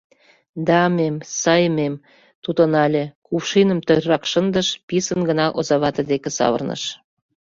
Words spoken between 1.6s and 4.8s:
мэм,— тутынале, кувшиным тӧррак шындыш,